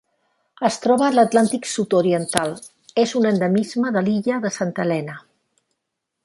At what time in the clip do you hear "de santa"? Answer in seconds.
4.47-4.87